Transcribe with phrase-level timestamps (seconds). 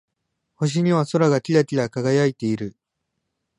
[0.57, 2.75] 空には星がキラキラ輝いている。